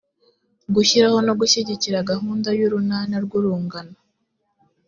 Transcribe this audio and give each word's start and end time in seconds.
gushyiraho 0.75 1.17
no 1.27 1.33
gushyigikira 1.39 2.07
gahunda 2.11 2.49
y 2.59 2.61
urunana 2.67 3.15
rw 3.25 3.31
urungano 3.39 3.97